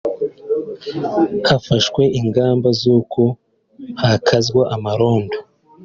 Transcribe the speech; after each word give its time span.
Hafashwe 1.49 2.03
ingamba 2.19 2.67
z’uko 2.79 3.21
hakazwa 4.01 4.61
amarondo 4.75 5.37